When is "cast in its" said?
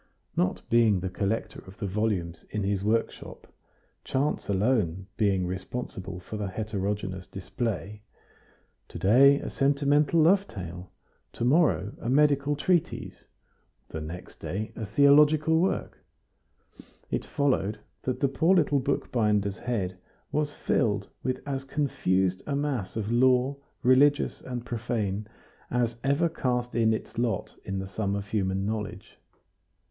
26.27-27.19